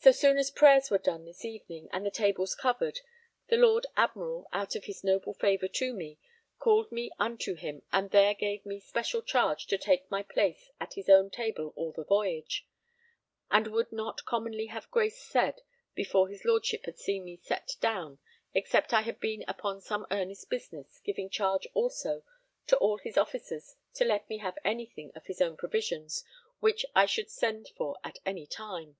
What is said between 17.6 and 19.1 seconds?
down, except I